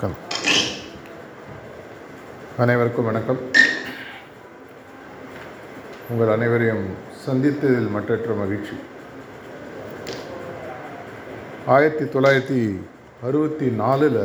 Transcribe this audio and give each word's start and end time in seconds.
வணக்கம். 0.00 0.24
அனைவருக்கும் 2.58 3.04
வணக்கம். 3.04 3.38
உங்கள் 6.10 6.32
அனைவரையும் 6.32 6.82
சந்தித்ததில் 7.26 7.88
மற்றற்ற 7.90 8.34
மகிழ்ச்சி. 8.40 8.74
ஆயிரத்தி 11.66 12.04
தொள்ளாயிரத்தி 12.04 12.80
அறுபத்தி 13.22 13.68
நாலில் 13.70 14.20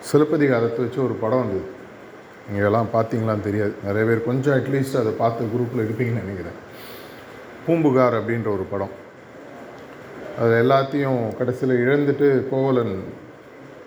சிலப்பதிகாரத்தை 0.00 0.84
வச்சு 0.84 1.04
ஒரு 1.04 1.14
படம் 1.14 1.38
வந்தது. 1.38 1.64
நீங்கள் 2.48 2.64
எல்லாம் 2.64 2.92
பார்த்தீங்களான்னு 2.92 3.46
தெரியாது. 3.48 3.74
நிறைய 3.84 4.08
பேர் 4.08 4.28
கொஞ்சம் 4.30 4.58
அட்லீஸ்ட் 4.58 5.00
அதை 5.00 5.12
பார்த்து 5.22 5.50
குரூப்பில் 5.54 5.86
இருப்பீங்கன்னு 5.86 6.24
நினைக்கிறேன். 6.26 6.60
பூம்புகார் 7.66 8.20
அப்படின்ற 8.22 8.46
ஒரு 8.46 8.66
படம். 8.74 9.02
அது 10.42 10.52
எல்லாத்தையும் 10.62 11.20
கடைசியில் 11.38 11.82
இழந்துட்டு 11.84 12.28
கோவலன் 12.50 12.94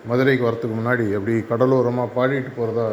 மதுரைக்கு 0.10 0.46
வரத்துக்கு 0.48 0.76
முன்னாடி 0.78 1.06
அப்படி 1.18 1.34
கடலோரமாக 1.50 2.14
பாடிட்டு 2.18 2.52
போகிறதா 2.58 2.86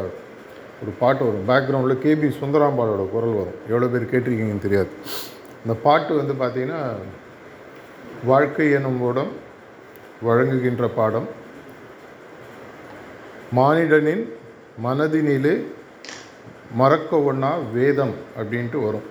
ஒரு 0.83 0.93
பாட்டு 1.03 1.23
வரும். 1.27 1.47
பேக்ரவுண்டில் 1.51 2.03
கேபி 2.05 2.29
சுந்தராம்பாலோட 2.41 3.03
குரல் 3.13 3.39
வரும். 3.41 3.61
எவ்வளோ 3.71 3.91
பேர் 3.93 4.11
கேட்டிருக்கீங்கன்னு 4.13 4.67
தெரியாது. 4.67 4.91
இந்த 5.63 5.75
பாட்டு 5.87 6.13
வந்து 6.21 6.35
பார்த்திங்கன்னா 6.43 6.81
வாழ்க்கை 8.31 8.67
எனும் 8.79 9.01
ஓடம் 9.09 9.33
வழங்குகின்ற 10.29 10.85
பாடம் 10.99 11.29
மானிடனின் 13.59 14.25
மனதினிலே 14.85 15.57
மறக்க 16.81 17.17
ஒண்ணா 17.31 17.51
வேதம் 17.79 18.15
அப்படின்ட்டு 18.39 18.79
வரும். 18.87 19.09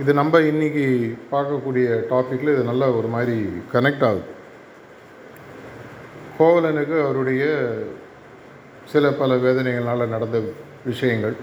இது 0.00 0.14
நம்ம 0.14 0.40
இன்றைக்கி 0.40 0.84
பார்க்கக்கூடிய 1.32 1.86
டாப்பிக்கில் 2.10 2.52
இது 2.52 2.62
நல்ல 2.62 2.92
ஒரு 2.92 3.08
மாதிரி 3.08 3.46
கனெக்ட் 3.72 4.04
ஆகுது. 4.04 4.22
கோவலனுக்கு 6.38 7.04
அவருடைய 7.04 7.72
சில 8.84 9.12
பல 9.12 9.34
வேதனைகளால் 9.34 10.06
நடந்த 10.06 10.42
விஷயங்கள். 10.84 11.34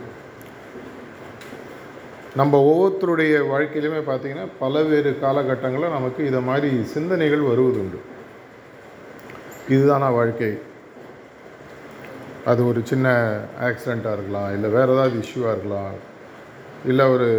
நம்ம 2.35 2.61
ஒவ்வொருத்தருடைய 2.61 3.35
வாழ்க்கையிலுமே 3.53 4.01
பார்த்திங்கன்னா 4.09 4.47
பலவேறு 4.61 5.19
காலகட்டங்களில் 5.19 5.95
நமக்கு 5.97 6.25
இதை 6.25 6.41
மாதிரி 6.41 6.83
சிந்தனைகள் 6.83 7.41
வருவதுண்டு. 7.41 7.99
இதுதானா 9.69 10.09
வாழ்க்கை? 10.09 10.57
அது 12.45 12.67
ஒரு 12.67 12.81
சின்ன 12.83 13.37
ஆக்சிடெண்ட்டாக 13.61 14.17
இருக்கலாம் 14.17 14.53
இல்லை 14.53 14.69
வேறு 14.69 14.91
ஏதாவது 14.91 15.17
இஷ்யூவாக 15.17 15.55
இருக்கலாம் 15.55 15.91
இல்லை 16.85 17.05
ஒரு 17.05 17.29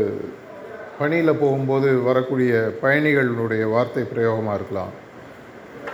பணியில் 1.00 1.40
போகும்போது 1.42 1.88
வரக்கூடிய 2.08 2.52
பயணிகளுடைய 2.82 3.64
வார்த்தை 3.74 4.02
பிரயோகமாக 4.12 4.56
இருக்கலாம். 4.58 4.92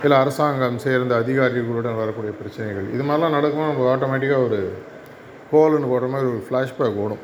இல்லை 0.03 0.17
அரசாங்கம் 0.23 0.79
சேர்ந்த 0.85 1.13
அதிகாரிகளுடன் 1.21 1.99
வரக்கூடிய 2.01 2.31
பிரச்சனைகள். 2.39 2.87
இது 2.95 3.03
மாதிரிலாம் 3.07 3.35
நடக்கும்போது 3.37 3.71
நம்ம 3.71 3.87
ஆட்டோமேட்டிக்காக 3.93 4.47
ஒரு 4.49 4.59
கோலுன்னு 5.51 5.91
போடுற 5.91 6.07
மாதிரி 6.13 6.29
ஒரு 6.33 6.41
ஃப்ளாஷ்பேக் 6.47 6.99
ஓடும். 7.03 7.23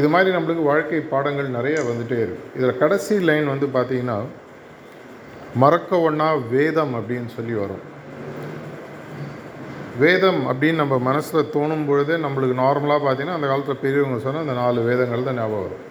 இது 0.00 0.08
மாதிரி 0.14 0.30
நம்மளுக்கு 0.36 0.64
வாழ்க்கை 0.70 1.00
பாடங்கள் 1.12 1.56
நிறைய 1.58 1.76
வந்துகிட்டே 1.90 2.18
இருக்குது 2.24 2.50
இதில் 2.58 2.80
கடைசி 2.82 3.14
லைன் 3.28 3.52
வந்து 3.54 3.68
பார்த்திங்கன்னா 3.76 4.18
மறக்க 5.62 6.00
ஒன்றா 6.08 6.28
வேதம் 6.56 6.94
அப்படின்னு 6.98 7.30
சொல்லி 7.36 7.54
வரும். 7.62 7.84
வேதம் 10.02 10.40
அப்படின்னு 10.50 10.80
நம்ம 10.82 10.96
மனசில் 11.08 11.50
தோணும் 11.54 11.86
பொழுதே 11.88 12.16
நம்மளுக்கு 12.24 12.56
நார்மலாக 12.64 13.00
பார்த்தீங்கன்னா 13.04 13.36
அந்த 13.38 13.48
காலத்தில் 13.50 13.82
பெரியவங்க 13.84 14.18
சொன்னால் 14.24 14.44
அந்த 14.46 14.56
நாலு 14.62 14.80
வேதங்கள் 14.88 15.28
தான் 15.28 15.38
ஞாபகம் 15.40 15.64
வரும். 15.66 15.84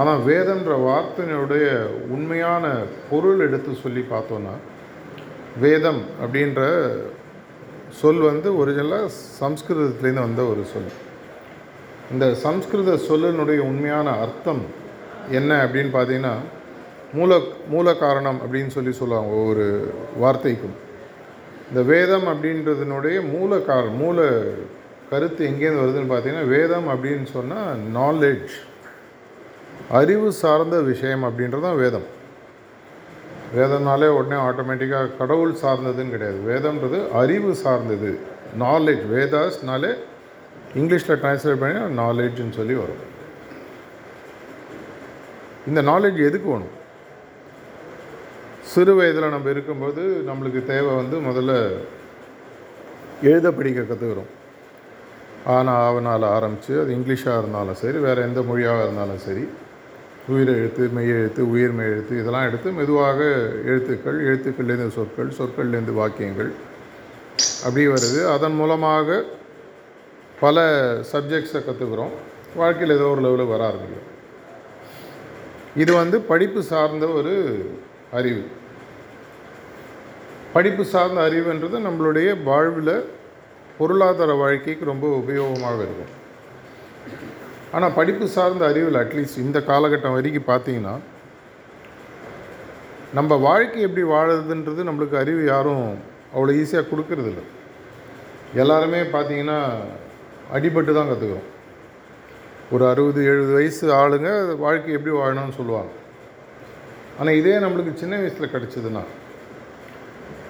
ஆனால் 0.00 0.20
வேதன்ற 0.28 0.72
வார்த்தையினுடைய 0.88 1.66
உண்மையான 2.14 2.64
பொருள் 3.10 3.40
எடுத்து 3.46 3.72
சொல்லி 3.84 4.02
பார்த்தோன்னா 4.12 4.54
வேதம் 5.64 6.02
அப்படின்ற 6.24 6.60
சொல் 8.00 8.22
வந்து 8.30 8.48
ஒரிஜினலாக 8.62 9.08
சம்ஸ்கிருதத்துலேருந்து 9.42 10.26
வந்த 10.26 10.42
ஒரு 10.52 10.64
சொல். 10.72 10.92
இந்த 12.12 12.26
சம்ஸ்கிருத 12.44 12.92
சொல்லினுடைய 13.08 13.60
உண்மையான 13.70 14.08
அர்த்தம் 14.24 14.62
என்ன 15.38 15.50
அப்படின்னு 15.64 15.92
பார்த்தீங்கன்னா 15.96 16.34
மூல 17.18 17.40
மூல 17.72 17.94
காரணம் 18.04 18.40
அப்படின்னு 18.44 18.72
சொல்லி 18.76 18.92
சொல்லுவாங்க 19.00 19.32
ஒவ்வொரு 19.40 19.66
வார்த்தைக்கும். 20.22 20.76
இந்த 21.70 21.82
வேதம் 21.82 22.26
அப்படின்றதுனுடைய 22.26 23.16
மூல 23.32 23.58
காரணம் 23.58 23.96
மூல 23.96 24.44
கருத்து 25.10 25.48
எங்கேருந்து 25.48 25.82
வருதுன்னு 25.82 26.12
பார்த்தீங்கன்னா 26.12 26.48
வேதம் 26.48 26.88
அப்படின்னு 26.88 27.24
சொன்னால் 27.24 27.76
நாலேஜ் 27.94 28.54
அறிவு 29.90 30.32
சார்ந்த 30.32 30.80
விஷயம் 30.80 31.24
அப்படின்றது 31.24 31.60
தான் 31.60 31.76
வேதம். 31.76 32.08
வேதம்னாலே 33.56 34.08
உடனே 34.08 34.40
ஆட்டோமேட்டிக்காக 34.42 35.16
கடவுள் 35.18 35.54
சார்ந்ததுன்னு 35.62 36.10
கிடையாது. 36.10 36.40
வேதம்ன்றது 36.48 36.98
அறிவு 37.10 37.54
சார்ந்தது 37.54 38.18
நாலேஜ் 38.58 39.06
வேதாஸ்னாலே 39.14 39.92
இங்கிலீஷில் 40.74 41.20
ட்ரான்ஸ்லேட் 41.22 41.62
பண்ணி 41.62 42.02
நாலேஜ்னு 42.02 42.58
சொல்லி 42.58 42.74
வரும். 42.74 43.02
இந்த 45.66 45.82
நாலேஜ் 45.82 46.26
எதுக்கு 46.26 46.50
வேணும்? 46.50 46.78
சிறு 48.72 48.92
வயதில் 48.98 49.34
நம்ம 49.34 49.50
இருக்கும்போது 49.54 50.02
நம்மளுக்கு 50.28 50.60
தேவை 50.72 50.90
வந்து 51.00 51.16
முதல்ல 51.28 51.52
எழுத 53.28 53.48
படிக்க 53.56 53.80
கற்றுக்கிறோம் 53.82 54.30
ஆனால் 55.54 55.80
ஆவனால் 55.86 56.26
ஆரம்பித்து 56.36 56.72
அது 56.82 56.90
இங்கிலீஷாக 56.96 57.40
இருந்தாலும் 57.42 57.78
சரி 57.82 57.98
வேறு 58.06 58.20
எந்த 58.28 58.40
மொழியாக 58.50 58.84
இருந்தாலும் 58.86 59.22
சரி 59.26 59.44
உயிரெழுத்து 60.32 60.84
மெய்யெழுத்து 60.96 61.42
உயிர்மெய் 61.52 61.90
எழுத்து 61.92 62.20
இதெல்லாம் 62.20 62.46
எடுத்து 62.48 62.68
மெதுவாக 62.78 63.20
எழுத்துக்கள் 63.70 64.18
எழுத்துக்கள்லேருந்து 64.28 64.96
சொற்கள் 64.98 65.36
சொற்கள்லேருந்து 65.38 65.94
வாக்கியங்கள் 66.00 66.50
அப்படி 67.66 67.84
வருது. 67.94 68.20
அதன் 68.34 68.56
மூலமாக 68.60 69.18
பல 70.40 70.66
சப்ஜெக்ட்ஸை 71.12 71.62
கற்றுக்குறோம் 71.64 72.14
வாழ்க்கையில் 72.60 72.96
ஏதோ 72.98 73.08
ஒரு 73.14 73.22
லெவலில் 73.26 73.52
வர 73.54 73.62
ஆரம்பிக்கும் 73.70 74.06
இது 75.82 75.92
வந்து 76.02 76.16
படிப்பு 76.30 76.60
சார்ந்த 76.72 77.06
ஒரு 77.18 77.34
அறிவு. 78.18 78.42
படிப்பு 80.54 80.84
சார்ந்த 80.92 81.18
அறிவுன்றது 81.28 81.76
நம்மளுடைய 81.86 82.28
வாழ்வில் 82.48 82.94
பொருளாதார 83.78 84.32
வாழ்க்கைக்கு 84.40 84.90
ரொம்ப 84.92 85.06
உபயோகமாக 85.20 85.78
இருக்கும். 85.86 86.14
ஆனால் 87.76 87.94
படிப்பு 87.98 88.26
சார்ந்த 88.36 88.64
அறிவில் 88.70 88.98
அட்லீஸ்ட் 89.02 89.44
இந்த 89.44 89.58
காலகட்டம் 89.68 90.16
வரைக்கும் 90.16 90.50
பார்த்தீங்கன்னா 90.50 90.94
நம்ம 93.18 93.36
வாழ்க்கை 93.46 93.80
எப்படி 93.86 94.02
வாழறதுன்றது 94.14 94.88
நம்மளுக்கு 94.88 95.16
அறிவு 95.22 95.44
யாரும் 95.52 95.86
அவ்வளோ 96.34 96.56
ஈஸியாக 96.62 96.88
கொடுக்கறதில்ல. 96.90 97.44
எல்லாருமே 98.62 99.00
பார்த்தீங்கன்னா 99.14 99.58
அடிபட்டு 100.56 100.92
தான் 100.98 101.10
கற்றுக்குறோம் 101.10 101.48
ஒரு 102.74 102.84
அறுபது 102.90 103.20
எழுபது 103.30 103.52
வயசு 103.58 103.86
ஆளுங்க 104.00 104.28
வாழ்க்கை 104.66 104.92
எப்படி 104.96 105.14
வாழணும்னு 105.20 105.58
சொல்லுவாங்க. 105.60 105.92
ஆனால் 107.20 107.38
இதே 107.40 107.56
நம்மளுக்கு 107.64 108.00
சின்ன 108.02 108.14
வயசில் 108.22 108.54
கிடச்சிதுன்னா 108.56 109.02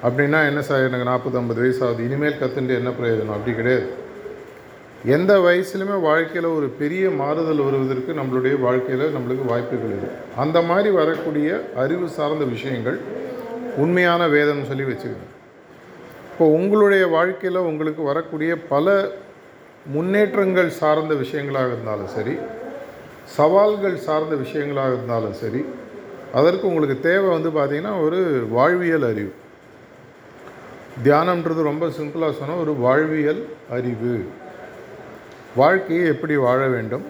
அப்படின்னா 0.07 0.39
என்ன 0.51 0.61
சார் 0.69 0.87
எனக்கு 0.89 1.09
நாற்பது 1.11 1.37
ஐம்பது 1.41 1.61
வயசு 1.63 1.81
ஆகுது 1.87 2.05
இனிமேல் 2.09 2.39
கற்றுட்டு 2.43 2.75
என்ன 2.81 2.91
பிரயோஜனம்? 2.99 3.35
அப்படி 3.37 3.53
கிடையாது. 3.57 3.89
எந்த 5.17 5.33
வயசுலையுமே 5.47 5.97
வாழ்க்கையில் 6.07 6.49
ஒரு 6.57 6.67
பெரிய 6.81 7.05
மாறுதல் 7.21 7.63
வருவதற்கு 7.67 8.13
நம்மளுடைய 8.19 8.55
வாழ்க்கையில் 8.65 9.05
நம்மளுக்கு 9.17 9.45
வாய்ப்புகள் 9.51 9.93
இருக்குது 9.93 10.17
அந்த 10.43 10.59
மாதிரி 10.69 10.91
வரக்கூடிய 11.01 11.49
அறிவு 11.83 12.07
சார்ந்த 12.17 12.47
விஷயங்கள் 12.55 12.99
உண்மையான 13.83 14.23
வேதம்னு 14.37 14.69
சொல்லி 14.71 14.87
வச்சுக்கணும் 14.89 15.35
இப்போ 16.31 16.47
உங்களுடைய 16.59 17.05
வாழ்க்கையில் 17.17 17.67
உங்களுக்கு 17.71 18.03
வரக்கூடிய 18.11 18.53
பல 18.73 18.95
முன்னேற்றங்கள் 19.95 20.71
சார்ந்த 20.81 21.15
விஷயங்களாக 21.23 21.71
இருந்தாலும் 21.73 22.13
சரி 22.17 22.35
சவால்கள் 23.37 23.97
சார்ந்த 24.07 24.35
விஷயங்களாக 24.45 24.95
இருந்தாலும் 24.97 25.37
சரி 25.43 25.63
அதற்கு 26.39 26.65
உங்களுக்கு 26.71 26.97
தேவை 27.09 27.29
வந்து 27.37 27.51
பார்த்திங்கன்னா 27.59 27.95
ஒரு 28.07 28.19
வாழ்வியல் 28.57 29.07
அறிவு. 29.11 29.31
தியானம்ன்றது 31.05 31.63
ரொம்ப 31.71 31.87
சிம்பிளாக 31.99 32.33
சொன்னால் 32.39 32.63
ஒரு 32.65 32.73
வாழ்வியல் 32.85 33.43
அறிவு. 33.77 34.15
வாழ்க்கையை 35.61 36.07
எப்படி 36.15 36.35
வாழ 36.47 36.61
வேண்டும்? 36.75 37.05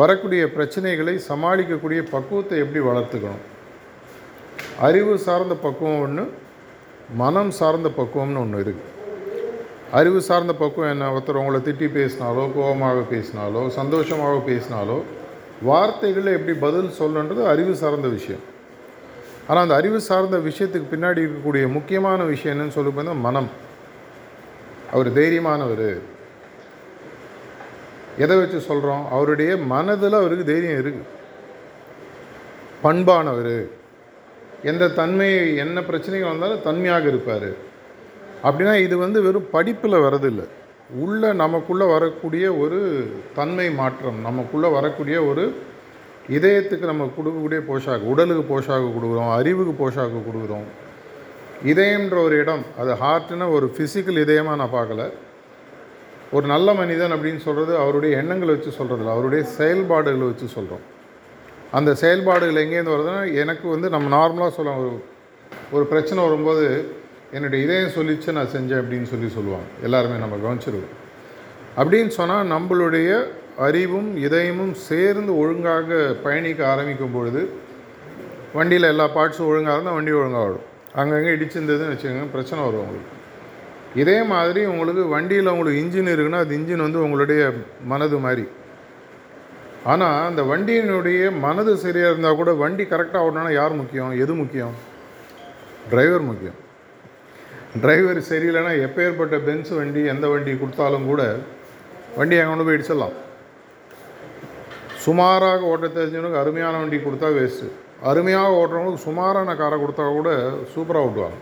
வரக்கூடிய 0.00 0.42
பிரச்சனைகளை 0.56 1.14
சமாளிக்கக்கூடிய 1.28 2.00
பக்குவத்தை 2.14 2.58
எப்படி 2.64 2.80
வளர்த்துக்கணும்? 2.88 3.44
அறிவு 4.86 5.14
சார்ந்த 5.26 5.54
பக்குவம் 5.64 6.00
ஒன்று 6.00 6.24
மனம் 7.22 7.52
சார்ந்த 7.60 7.88
பக்குவம்னு 7.96 8.42
ஒன்று 8.44 8.62
இருக்குது 8.64 8.88
அறிவு 9.98 10.20
சார்ந்த 10.28 10.52
பக்குவம் 10.62 10.90
என்ன? 10.90 11.06
ஒருத்தர் 11.14 11.40
உங்களை 11.40 11.60
திட்டி 11.68 11.86
பேசினாலோ 11.98 12.44
கோபமாக 12.56 13.00
பேசினாலோ 13.12 13.62
சந்தோஷமாக 13.78 14.36
பேசினாலோ 14.50 14.98
வார்த்தைகளில் 15.62 16.36
எப்படி 16.38 16.54
பதில் 16.66 16.96
சொல்லணுன்றது 17.00 17.42
அறிவு 17.52 17.74
சார்ந்த 17.82 18.08
விஷயம். 18.08 18.44
ஆனால் 19.50 19.64
அந்த 19.64 19.76
அறிவு 19.80 19.98
சார்ந்த 20.08 20.38
விஷயத்துக்கு 20.48 20.88
பின்னாடி 20.92 21.20
இருக்கக்கூடிய 21.22 21.64
முக்கியமான 21.76 22.24
விஷயம் 22.32 22.54
என்னன்னு 22.54 22.76
சொல்லி 22.76 22.92
பார்த்தா 22.96 23.14
மனம். 23.26 23.48
அவர் 24.92 25.08
தைரியமானவர். 25.18 25.88
எதை 28.24 28.36
வச்சு 28.40 28.58
சொல்கிறோம் 28.68 29.04
அவருடைய 29.16 29.50
மனதில் 29.72 30.16
அவருக்கு 30.20 30.44
தைரியம் 30.52 30.80
இருக்குது 30.82 31.08
பண்பானவர். 32.84 33.56
எந்த 34.70 34.90
தன்மை 35.00 35.28
என்ன 35.64 35.82
பிரச்சனைகள் 35.88 36.32
வந்தாலும் 36.32 36.64
தன்மையாக 36.68 37.08
இருப்பார். 37.12 37.50
அப்படின்னா 38.46 38.74
இது 38.86 38.96
வந்து 39.04 39.18
வெறும் 39.26 39.52
படிப்பில் 39.56 40.04
வரதில்லை 40.06 40.46
உள்ள 41.04 41.32
நமக்குள்ளே 41.42 41.86
வரக்கூடிய 41.94 42.44
ஒரு 42.62 42.78
தன்மை 43.38 43.66
மாற்றம் 43.80 44.20
நமக்குள்ளே 44.28 44.68
வரக்கூடிய 44.76 45.16
ஒரு 45.30 45.44
இதயத்துக்கு 46.30 46.90
நம்ம 46.90 47.10
கொடுக்கக்கூடிய 47.18 47.60
போஷாக்கு 47.70 48.10
உடலுக்கு 48.12 48.44
போஷாக்கு 48.50 48.88
கொடுக்குறோம் 48.96 49.32
அறிவுக்கு 49.32 49.74
போஷாக்கு 49.80 50.20
கொடுக்குறோம். 50.28 50.68
இதயம்ன்ற 51.66 52.22
ஒரு 52.22 52.38
இடம் 52.38 52.64
அது 52.78 52.92
ஹார்ட்னா 52.94 53.50
ஒரு 53.50 53.74
ஃபிசிக்கல் 53.76 54.20
இதயமாக 54.24 54.56
நான் 54.56 54.74
பார்க்கல. 54.74 55.12
ஒரு 56.32 56.46
நல்ல 56.46 56.74
மனிதன் 56.74 57.12
அப்படின்னு 57.12 57.36
சொல்கிறது 57.36 57.76
அவருடைய 57.76 58.16
எண்ணங்களை 58.16 58.54
வச்சு 58.54 58.84
சொல்கிறதில்ல 58.84 59.10
அவருடைய 59.10 59.44
செயல்பாடுகளை 59.44 60.26
வச்சு 60.26 60.46
சொல்கிறோம் 60.46 60.84
அந்த 61.70 61.94
செயல்பாடுகள் 61.94 62.66
எங்கேருந்து 62.66 62.94
வருதுன்னா 62.94 63.34
எனக்கு 63.34 63.68
வந்து 63.68 63.88
நம்ம 63.88 64.08
நார்மலாக 64.16 64.50
சொல்ல 64.50 64.76
ஒரு 64.76 65.04
ஒரு 65.72 65.84
பிரச்சனை 65.84 66.24
வரும்போது 66.24 66.92
என்னுடைய 67.32 67.64
இதயம் 67.64 67.94
சொல்லிச்சு 67.98 68.32
நான் 68.32 68.46
செஞ்சேன் 68.46 68.80
அப்படின்னு 68.80 69.02
சொல்லி 69.02 69.28
சொல்லுவாங்க. 69.28 69.68
எல்லாருமே 69.82 70.16
நம்ம 70.18 70.36
கவனிச்சிருவோம். 70.36 70.90
அப்படின்னு 71.76 72.08
சொன்னால் 72.08 72.50
நம்மளுடைய 72.50 73.10
அறிவும் 73.66 74.10
இதயமும் 74.26 74.74
சேர்ந்து 74.88 75.32
ஒழுங்காக 75.42 75.98
பயணிக்க 76.24 76.60
ஆரம்பிக்கும் 76.72 77.14
பொழுது 77.16 77.40
வண்டியில் 78.58 78.90
எல்லா 78.92 79.06
பார்ட்ஸும் 79.16 79.48
ஒழுங்காக 79.50 79.74
இருந்தால் 79.76 79.96
வண்டி 79.98 80.12
ஒழுங்காக 80.20 80.46
ஓடும். 80.48 80.66
அங்கங்கே 81.00 81.34
இடிச்சிருந்ததுன்னு 81.36 81.92
வச்சுக்கோங்க 81.94 82.30
பிரச்சனை 82.36 82.60
வரும் 82.66 82.84
உங்களுக்கு. 82.84 83.10
இதே 84.02 84.16
மாதிரி 84.32 84.60
உங்களுக்கு 84.72 85.02
வண்டியில் 85.14 85.52
உங்களுக்கு 85.52 85.82
இன்ஜின் 85.82 86.10
இருக்குன்னா 86.14 86.40
அது 86.44 86.56
இன்ஜின் 86.58 86.84
வந்து 86.86 87.04
உங்களுடைய 87.04 87.42
மனது 87.92 88.18
மாதிரி. 88.24 88.44
ஆனால் 89.92 90.18
அந்த 90.30 90.42
வண்டியினுடைய 90.50 91.20
மனது 91.44 91.72
சரியாக 91.84 92.10
இருந்தால் 92.12 92.38
கூட 92.40 92.50
வண்டி 92.62 92.84
கரெக்டாக 92.92 93.26
ஓடணும்னா 93.26 93.52
யார் 93.60 93.80
முக்கியம்? 93.82 94.12
எது 94.24 94.32
முக்கியம்? 94.42 94.74
டிரைவர் 95.92 96.28
முக்கியம். 96.30 96.58
டிரைவர் 97.82 98.20
சரியில்லைன்னா 98.30 98.72
எப்பேற்பட்ட 98.86 99.36
பென்ஸ் 99.48 99.72
வண்டி 99.78 100.02
எந்த 100.12 100.26
வண்டி 100.32 100.52
கொடுத்தாலும் 100.62 101.08
கூட 101.10 101.22
வண்டி 102.18 102.36
அங்கே 102.38 102.50
கொண்டு 102.52 102.66
போய் 102.66 102.76
இடிச்சிடலாம். 102.78 103.16
சுமாராக 105.04 105.68
ஓட்ட 105.72 105.86
தெரிஞ்சவனுக்கு 105.98 106.40
அருமையான 106.42 106.74
வண்டி 106.80 106.98
கொடுத்தா 107.04 107.28
வேஸ்ட்டு 107.36 107.68
அருமையாக 108.10 108.56
ஓட்டுறவங்களுக்கு 108.58 109.06
சுமாரான 109.06 109.54
காரை 109.60 109.76
கொடுத்தா 109.80 110.04
கூட 110.16 110.30
சூப்பராக 110.74 111.06
ஓட்டுவாங்க. 111.06 111.38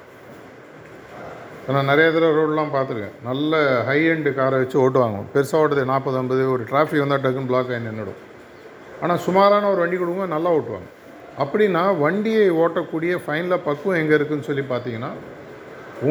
நான் 1.74 1.90
நிறைய 1.90 2.08
தடவை 2.12 2.32
ரோடெலாம் 2.36 2.74
பார்த்துருக்கேன். 2.74 3.16
நல்ல 3.28 3.60
ஹை 3.88 3.98
எண்டு 4.12 4.30
காரை 4.38 4.58
வச்சு 4.60 4.76
ஓட்டுவாங்க. 4.84 5.18
பெருசாக 5.34 5.62
ஓட்டுறது 5.62 5.90
நாற்பது 5.92 6.18
ஐம்பது 6.20 6.44
ஒரு 6.52 6.62
டிராஃபிக் 6.70 7.02
வந்தால் 7.04 7.24
டக்குன்னு 7.24 7.50
பிளாக் 7.50 7.72
ஆகி 7.72 7.86
நின்றுடும். 7.88 8.20
ஆனால் 9.02 9.20
சுமாரான 9.26 9.68
ஒரு 9.72 9.80
வண்டி 9.84 9.98
கொடுங்க 10.02 10.28
நல்லா 10.34 10.52
ஓட்டுவாங்க. 10.58 10.88
அப்படின்னா 11.42 11.82
வண்டியை 12.04 12.46
ஓட்டக்கூடிய 12.62 13.12
ஃபைனில் 13.24 13.64
பக்குவம் 13.66 14.00
எங்கே 14.02 14.14
இருக்குதுன்னு 14.18 14.48
சொல்லி 14.50 14.64
பார்த்தீங்கன்னா 14.72 15.12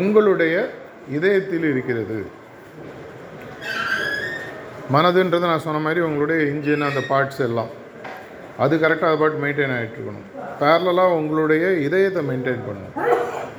உங்களுடைய 0.02 0.56
இதயத்தில் 1.18 1.68
இருக்கிறது. 1.74 2.20
மனதுன்றது 4.94 5.46
நான் 5.52 5.64
சொன்ன 5.66 5.80
மாதிரி 5.80 6.00
உங்களுடைய 6.00 6.42
இன்ஜின் 6.52 6.86
அந்த 6.90 7.02
பார்ட்ஸ் 7.10 7.42
எல்லாம். 7.48 7.72
அது 8.58 8.78
கரெக்டாக 8.78 9.10
அது 9.12 9.18
பாட்டு 9.18 9.42
மெயின்டைன் 9.44 9.74
ஆகிட்டு 9.78 9.98
இருக்கணும். 9.98 10.28
பேரலாக 10.62 11.18
உங்களுடைய 11.20 11.74
இதயத்தை 11.88 12.22
மெயின்டைன் 12.30 12.64
பண்ணணும். 12.68 12.96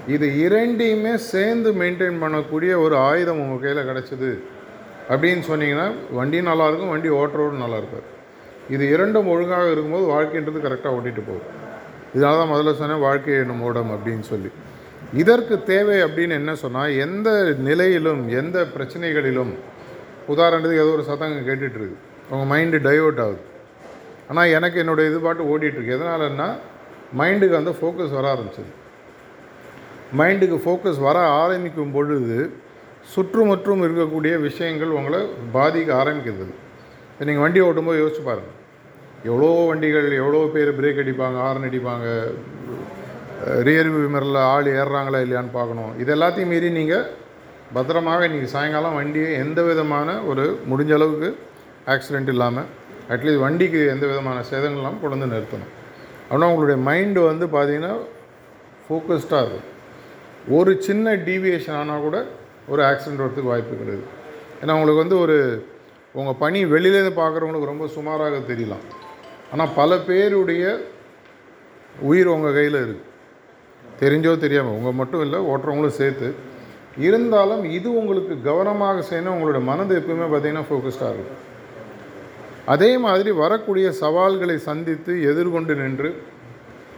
இது 0.07 0.27
இரண்டையுமே 0.45 1.17
சேர்ந்து 1.17 1.73
மெயின்டைன் 1.73 2.21
பண்ணக்கூடிய 2.23 2.81
ஒரு 2.85 2.97
ஆயுதம் 2.97 3.41
உங்கள் 3.41 3.63
கையில் 3.65 3.89
கிடச்சிது. 3.91 4.31
அப்படின்னு 5.11 5.43
சொன்னீங்கன்னா 5.51 5.87
வண்டி 6.11 6.41
நல்லாயிருக்கும் 6.41 6.95
வண்டி 6.95 7.09
ஓட்டுறோடு 7.09 7.63
நல்லா 7.65 7.77
இருப்பார். 7.77 8.09
இது 8.71 8.91
இரண்டும் 8.95 9.29
ஒழுங்காக 9.29 9.71
இருக்கும்போது 9.71 10.07
வாழ்க்கைன்றது 10.15 10.67
கரெக்டாக 10.67 10.97
ஓட்டிகிட்டு 10.97 11.23
போகும். 11.31 11.49
இதனால 12.15 12.39
தான் 12.41 12.53
முதல்ல 12.55 12.75
சொன்னேன் 12.75 13.05
வாழ்க்கை 13.09 13.35
என்னும் 13.35 13.63
ஓடம் 13.63 13.91
அப்படின்னு 13.95 14.21
சொல்லி. 14.21 14.51
இதற்கு 15.13 15.63
தேவை 15.63 15.97
அப்படின்னு 16.05 16.31
என்ன 16.31 16.55
சொன்னால் 16.55 16.97
எந்த 17.07 17.55
நிலையிலும் 17.59 18.29
எந்த 18.29 18.67
பிரச்சனைகளிலும் 18.77 19.53
உதாரணத்துக்கு 20.35 20.83
ஏதோ 20.85 20.95
ஒரு 20.99 21.05
சத்தம் 21.11 21.37
கேட்டுட்ருக்கு 21.51 21.99
உங்கள் 22.33 22.51
மைண்டு 22.53 22.79
டைவர்ட் 22.89 23.23
ஆகுது. 23.25 23.43
ஆனால் 24.31 24.53
எனக்கு 24.57 24.81
என்னுடைய 24.83 25.11
இது 25.11 25.19
பாட்டு 25.27 25.51
ஓடிட்டுருக்கு. 25.53 25.95
எதனாலன்னா 25.97 26.49
மைண்டுக்கு 27.21 27.61
அந்த 27.61 27.73
ஃபோக்கஸ் 27.79 28.15
வர 28.19 28.27
ஆரம்பிச்சது. 28.35 28.71
மைண்டுக்கு 30.21 30.59
ஃபோக்கஸ் 30.65 31.01
வர 31.09 31.19
ஆரம்பிக்கும் 31.43 31.95
பொழுது 31.97 32.39
சுற்றுமுற்றும் 33.13 33.83
இருக்கக்கூடிய 33.87 34.33
விஷயங்கள் 34.47 34.97
உங்களை 34.99 35.21
பாதிக்க 35.57 35.91
ஆரம்பிக்கிறது. 36.03 36.55
இப்போ 37.13 37.27
நீங்கள் 37.29 37.45
வண்டி 37.45 37.61
ஓட்டும்போது 37.67 38.01
யோசிச்சு 38.03 38.23
பாருங்கள் 38.29 38.57
எவ்வளோ 39.29 39.49
வண்டிகள் 39.69 40.09
எவ்வளோ 40.23 40.41
பேர் 40.55 40.71
பிரேக் 40.79 41.01
அடிப்பாங்க 41.03 41.39
ஹார்ன் 41.45 41.69
அடிப்பாங்க 41.69 42.07
ரியர் 43.69 43.91
மிரரில் 44.15 44.39
ஆள் 44.53 44.69
ஏறுறாங்களா 44.81 45.19
இல்லையான்னு 45.25 45.53
பார்க்கணும். 45.57 45.93
இது 46.03 46.11
எல்லாத்தையும் 46.17 46.53
மீறி 46.53 46.69
நீங்கள் 46.79 47.07
பத்திரமாக 47.77 48.27
இன்றைக்கி 48.27 48.47
சாயங்காலம் 48.53 48.95
வண்டியை 48.99 49.31
எந்த 49.45 49.61
விதமான 49.69 50.09
ஒரு 50.31 50.45
முடிஞ்ச 50.71 50.93
அளவுக்கு 50.99 51.29
ஆக்சிடெண்ட் 51.95 52.31
இல்லாமல் 52.35 52.69
அட்லீஸ்ட் 53.15 53.43
வண்டிக்கு 53.45 53.81
எந்த 53.95 54.05
விதமான 54.11 54.37
சேதங்கள் 54.51 54.81
இல்லாமல் 54.81 55.03
கொண்டு 55.03 55.17
வந்து 55.17 55.35
நிறுத்தணும். 55.35 55.73
ஆனால் 56.33 56.49
உங்களுடைய 56.53 56.79
மைண்டு 56.87 57.21
வந்து 57.31 57.47
பார்த்திங்கன்னா 57.57 57.93
ஃபோக்கஸ்டாக 58.85 59.43
இருக்கும். 59.45 59.67
ஒரு 60.57 60.73
சின்ன 60.87 61.15
டீவியேஷன் 61.29 61.79
ஆனால் 61.83 62.05
கூட 62.07 62.17
ஒரு 62.73 62.83
ஆக்சிடெண்ட் 62.89 63.25
வரதுக்கு 63.25 63.53
வாய்ப்பு 63.53 63.81
கிடையாது. 63.83 64.05
ஏன்னா 64.63 64.75
உங்களுக்கு 64.79 65.05
வந்து 65.05 65.19
ஒரு 65.25 65.39
உங்கள் 66.19 66.41
பணி 66.45 66.59
வெளியிலேருந்து 66.75 67.15
பார்க்குறவங்களுக்கு 67.23 67.73
ரொம்ப 67.73 67.87
சுமாராக 67.97 68.43
தெரியலாம். 68.53 68.85
ஆனால் 69.53 69.75
பல 69.81 69.91
பேருடைய 70.09 70.65
உயிர் 72.11 72.35
உங்கள் 72.37 72.59
கையில் 72.59 72.83
இருக்குது 72.85 73.07
தெரிஞ்சோ 74.03 74.33
தெரியாமல் 74.45 74.77
உங்கள் 74.79 75.01
மட்டும் 75.01 75.23
இல்லை 75.27 75.39
ஓட்டுறவங்களும் 75.51 76.01
சேர்த்து 76.03 76.29
இருந்தாலும் 77.07 77.63
இது 77.79 77.89
உங்களுக்கு 78.01 78.35
கவனமாக 78.49 79.03
செய்யணும். 79.11 79.35
உங்களோட 79.37 79.61
மனது 79.71 79.93
எப்பவுமே 80.01 80.27
பார்த்திங்கன்னா 80.33 80.69
ஃபோக்கஸ்டாக 80.69 81.15
இருக்கும். 81.15 81.43
அதே 82.75 82.91
மாதிரி 83.05 83.31
வரக்கூடிய 83.43 83.87
சவால்களை 84.03 84.57
சந்தித்து 84.69 85.13
எதிர்கொண்டு 85.31 85.75
நின்று 85.83 86.11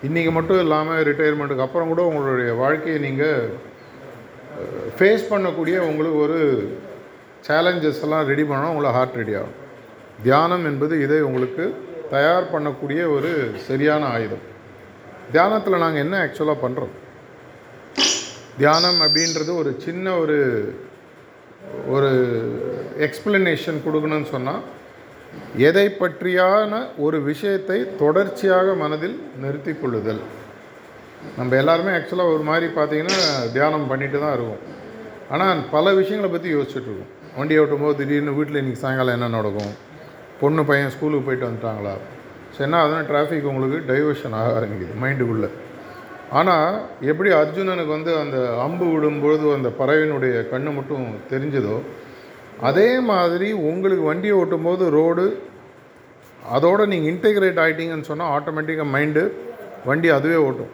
இன்றைக்கி 0.09 0.31
மட்டும் 0.37 0.61
இல்லாமல் 0.65 1.03
ரிட்டையர்மெண்ட்டுக்கு 1.09 1.67
அப்புறம் 1.67 1.91
கூட 1.93 2.03
உங்களுடைய 2.11 2.51
வாழ்க்கையை 2.61 2.99
நீங்கள் 3.07 3.51
ஃபேஸ் 4.99 5.31
பண்ணக்கூடிய 5.33 5.77
உங்களுக்கு 5.91 6.19
ஒரு 6.27 6.39
சேலஞ்சஸ் 7.49 8.01
எல்லாம் 8.07 8.27
ரெடி 8.31 8.45
பண்ணால் 8.49 8.73
உங்களை 8.73 8.91
ஹார்ட் 8.97 9.19
ரெடி 9.21 9.35
ஆகும். 9.41 9.59
தியானம் 10.25 10.65
என்பது 10.71 10.95
இதை 11.05 11.19
உங்களுக்கு 11.29 11.65
தயார் 12.15 12.51
பண்ணக்கூடிய 12.55 13.01
ஒரு 13.17 13.31
சரியான 13.69 14.03
ஆயுதம். 14.15 14.45
தியானத்தில் 15.35 15.83
நாங்கள் 15.85 16.05
என்ன 16.05 16.17
ஆக்சுவலாக 16.25 16.63
பண்ணுறோம் 16.65 16.95
தியானம் 18.61 19.01
அப்படின்றது 19.05 19.51
ஒரு 19.63 19.71
சின்ன 19.85 20.07
ஒரு 20.23 20.39
ஒரு 21.95 22.11
எக்ஸ்பிளனேஷன் 23.07 23.79
கொடுக்கணும்னு 23.85 24.29
சொன்னால் 24.35 24.63
எதை 25.69 25.85
பற்றியான 26.01 26.73
ஒரு 27.05 27.19
விஷயத்தை 27.29 27.79
தொடர்ச்சியாக 28.03 28.75
மனதில் 28.83 29.17
நிறுத்தி 29.43 29.73
கொள்ளுதல். 29.75 30.23
நம்ம 31.39 31.57
எல்லாருமே 31.63 31.93
ஆக்சுவலாக 31.99 32.35
ஒரு 32.35 32.45
மாதிரி 32.51 32.67
பார்த்தீங்கன்னா 32.79 33.21
தியானம் 33.57 33.89
பண்ணிட்டு 33.91 34.19
தான் 34.25 34.35
இருக்கும் 34.37 34.65
ஆனால் 35.35 35.63
பல 35.75 35.93
விஷயங்களை 36.01 36.31
பற்றி 36.31 36.51
யோசிச்சுட்ருக்கோம் 36.57 37.11
வண்டி 37.39 37.57
ஓட்டும் 37.63 37.85
போது 37.85 37.99
திடீர்னு 38.01 38.37
வீட்டில் 38.39 38.61
இன்றைக்கி 38.61 38.83
சாயங்காலம் 38.85 39.17
என்ன 39.17 39.33
நடக்கும்? 39.39 39.73
பொண்ணு 40.41 40.63
பையன் 40.71 40.95
ஸ்கூலுக்கு 40.95 41.27
போயிட்டு 41.27 41.49
வந்துட்டாங்களா? 41.49 41.95
ஸோ 42.55 42.59
என்ன 42.67 42.81
அதனால் 42.85 43.09
டிராஃபிக் 43.11 43.51
உங்களுக்கு 43.53 43.81
டைவர்ஷன் 43.91 44.37
ஆக 44.39 44.49
ஆரம்பிக்குது 44.59 44.95
மைண்டுக்குள்ளே 45.03 45.51
ஆனால் 46.39 46.73
எப்படி 47.11 47.31
அர்ஜுனனுக்கு 47.41 47.93
வந்து 47.97 48.13
அந்த 48.23 48.39
அம்பு 48.65 48.87
விடும்பொழுது 48.91 49.47
அந்த 49.59 49.69
பறவையினுடைய 49.79 50.35
கண்ணு 50.53 50.71
மட்டும் 50.77 51.07
தெரிஞ்சதோ 51.33 51.77
அதே 52.69 52.91
மாதிரி 53.13 53.49
உங்களுக்கு 53.71 54.05
வண்டியை 54.11 54.35
ஓட்டும் 54.41 54.67
போது 54.69 54.85
ரோடு 54.99 55.25
அதோடு 56.57 56.83
நீங்கள் 56.93 57.11
இன்டெகிரேட் 57.13 57.61
ஆகிட்டீங்கன்னு 57.63 58.11
சொன்னால் 58.11 58.33
ஆட்டோமேட்டிக்காக 58.37 58.93
மைண்டு 58.95 59.23
வண்டி 59.89 60.09
அதுவே 60.17 60.39
ஓட்டும். 60.47 60.73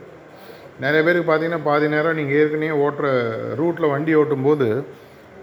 நிறைய 0.85 1.01
பேருக்கு 1.07 1.29
பார்த்தீங்கன்னா 1.29 1.67
பாதி 1.69 1.87
நேரம் 1.95 2.19
நீங்கள் 2.19 2.39
ஏற்கனவே 2.41 2.79
ஓட்டுற 2.87 3.07
ரூட்டில் 3.61 3.93
வண்டி 3.95 4.15
ஓட்டும்போது 4.21 4.69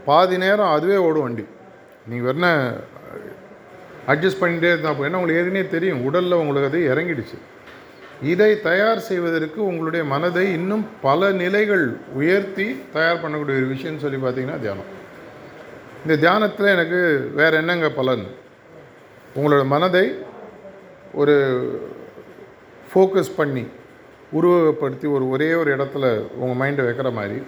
பாதி 0.10 0.38
நேரம் 0.46 0.74
அதுவே 0.76 0.98
ஓடும் 1.08 1.26
வண்டி. 1.28 1.46
நீங்கள் 2.12 2.28
வேணா 2.30 2.52
அட்ஜஸ்ட் 4.14 4.42
பண்ணிகிட்டே 4.44 4.72
இருந்தால் 4.74 5.04
ஏன்னா 5.08 5.20
உங்களுக்கு 5.22 5.42
ஏற்கனவே 5.42 5.66
தெரியும் 5.76 6.04
உடலில் 6.08 6.42
உங்களுக்கு 6.44 6.70
அது 6.72 6.82
இறங்கிடுச்சு. 6.94 7.38
இதை 8.22 8.62
தயார் 8.62 9.00
செய்வதற்கு 9.00 9.66
உங்களுடைய 9.66 10.06
மனதை 10.06 10.54
இன்னும் 10.54 10.88
பல 11.02 11.32
நிலைகள் 11.32 11.98
உயர்த்தி 12.14 12.82
தயார் 12.94 13.18
பண்ணக்கூடிய 13.18 13.58
ஒரு 13.58 13.68
விஷயம்னு 13.68 13.98
சொல்லி 13.98 14.18
பார்த்தீங்கன்னா 14.18 14.60
தியானம். 14.60 15.02
இந்த 16.02 16.16
தியானத்தில் 16.18 16.66
எனக்கு 16.66 17.32
வேறு 17.36 17.58
என்னங்க 17.58 17.90
பலன்? 17.90 18.26
உங்களோட 19.36 19.66
மனதை 19.66 20.18
ஒரு 21.14 21.36
ஃபோக்கஸ் 22.94 23.36
பண்ணி 23.36 23.68
உருவகப்படுத்தி 24.34 25.12
ஒரு 25.12 25.30
ஒரே 25.30 25.54
ஒரு 25.54 25.76
இடத்துல 25.76 26.28
உங்கள் 26.36 26.76
மைண்டை 26.76 26.78
வைக்கிற 26.78 27.14
மாதிரி 27.14 27.44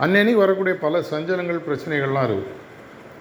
அன்னன்னைக்கு 0.00 0.34
வரக்கூடிய 0.34 0.76
பல 0.76 0.98
சஞ்சலங்கள் 0.98 1.60
பிரச்சனைகள்லாம் 1.68 2.28
இருக்குது. 2.28 2.54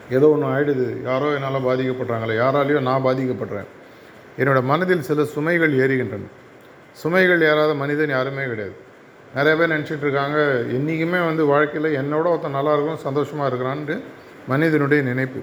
ஏதோ 0.09 0.29
ஒன்று 0.29 0.47
ஆயிடுது. 0.47 1.03
யாரோ 1.03 1.33
என்னால் 1.33 1.63
பாதிக்கப்படுறாங்களே. 1.63 2.35
யாராலேயோ 2.43 2.81
நான் 2.81 3.03
பாதிக்கப்படுறேன். 3.03 3.65
என்னோடய 4.37 4.63
மனதில் 4.63 5.01
சில 5.01 5.21
சுமைகள் 5.21 5.73
ஏறுகின்றன. 5.83 6.25
சுமைகள் 7.01 7.45
ஏறாத 7.49 7.71
மனிதன் 7.83 8.13
யாருமே 8.15 8.43
கிடையாது. 8.51 8.75
நிறைய 9.37 9.53
பேர் 9.59 9.73
நினச்சிட்டு 9.73 10.05
இருக்காங்க 10.07 10.37
என்றைக்குமே 10.75 11.19
வந்து 11.29 11.43
வாழ்க்கையில் 11.53 11.89
என்னோட 12.01 12.25
ஒருத்தன் 12.33 12.57
நல்லா 12.57 12.73
இருக்கும் 12.75 13.03
சந்தோஷமாக 13.07 13.49
இருக்கிறான்ட்டு 13.51 13.95
மனிதனுடைய 14.51 15.01
நினைப்பு. 15.09 15.41